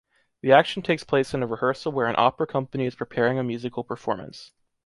[0.41, 3.83] The action takes place in a rehearsal where an opera company is preparing a musical
[3.83, 4.51] performance.